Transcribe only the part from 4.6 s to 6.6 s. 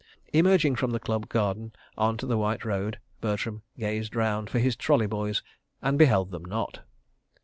trolley boys and beheld them